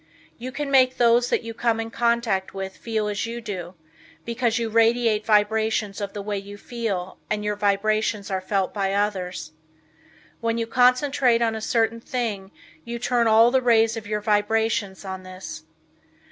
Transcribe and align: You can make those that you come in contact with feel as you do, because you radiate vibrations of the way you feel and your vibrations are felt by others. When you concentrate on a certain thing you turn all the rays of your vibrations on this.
You 0.39 0.51
can 0.51 0.71
make 0.71 0.97
those 0.97 1.29
that 1.29 1.43
you 1.43 1.53
come 1.53 1.79
in 1.79 1.91
contact 1.91 2.55
with 2.55 2.75
feel 2.75 3.07
as 3.07 3.27
you 3.27 3.39
do, 3.39 3.75
because 4.25 4.57
you 4.57 4.67
radiate 4.67 5.27
vibrations 5.27 6.01
of 6.01 6.13
the 6.13 6.23
way 6.23 6.39
you 6.39 6.57
feel 6.57 7.19
and 7.29 7.45
your 7.45 7.55
vibrations 7.55 8.31
are 8.31 8.41
felt 8.41 8.73
by 8.73 8.93
others. 8.95 9.51
When 10.39 10.57
you 10.57 10.65
concentrate 10.65 11.43
on 11.43 11.53
a 11.53 11.61
certain 11.61 11.99
thing 12.01 12.49
you 12.83 12.97
turn 12.97 13.27
all 13.27 13.51
the 13.51 13.61
rays 13.61 13.95
of 13.95 14.07
your 14.07 14.21
vibrations 14.21 15.05
on 15.05 15.21
this. 15.21 15.65